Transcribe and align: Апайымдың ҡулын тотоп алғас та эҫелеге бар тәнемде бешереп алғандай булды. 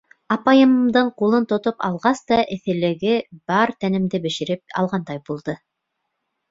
Апайымдың 0.35 1.11
ҡулын 1.21 1.45
тотоп 1.51 1.85
алғас 1.89 2.23
та 2.31 2.39
эҫелеге 2.57 3.15
бар 3.53 3.77
тәнемде 3.85 4.25
бешереп 4.27 4.79
алғандай 4.83 5.27
булды. 5.31 5.59